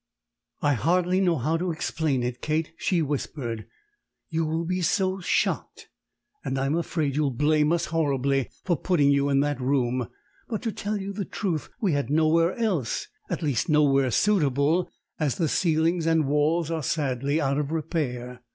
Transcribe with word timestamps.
"I 0.63 0.73
hardly 0.73 1.21
know 1.21 1.35
how 1.37 1.57
to 1.57 1.69
explain 1.71 2.23
it, 2.23 2.41
Kate," 2.41 2.71
she 2.75 3.03
whispered, 3.03 3.67
"you 4.29 4.47
will 4.47 4.65
be 4.65 4.81
so 4.81 5.19
shocked! 5.19 5.89
and 6.43 6.57
I'm 6.57 6.73
afraid 6.75 7.15
you 7.15 7.21
will 7.21 7.29
blame 7.29 7.71
us 7.71 7.85
horribly 7.85 8.49
for 8.63 8.75
putting 8.81 9.11
you 9.11 9.29
in 9.29 9.41
that 9.41 9.61
room; 9.61 10.07
but, 10.49 10.63
to 10.63 10.71
tell 10.71 10.97
you 10.97 11.13
the 11.13 11.23
truth, 11.23 11.69
we 11.81 11.91
had 11.91 12.09
nowhere 12.09 12.55
else 12.57 13.09
at 13.29 13.43
least 13.43 13.69
nowhere 13.69 14.09
suitable, 14.09 14.89
as 15.19 15.35
the 15.35 15.47
ceilings 15.47 16.07
and 16.07 16.25
walls 16.27 16.71
are 16.71 16.81
sadly 16.81 17.39
out 17.39 17.59
of 17.59 17.69
repair. 17.71 18.41